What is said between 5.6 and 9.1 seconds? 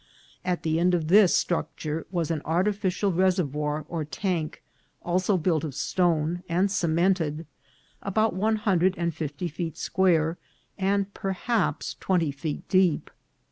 of stone and cemented, about one hundred